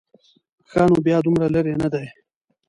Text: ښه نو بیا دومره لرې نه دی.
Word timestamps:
ښه 0.69 0.81
نو 0.89 0.97
بیا 1.05 1.17
دومره 1.23 1.47
لرې 1.55 1.73
نه 1.81 1.87
دی. 1.93 2.05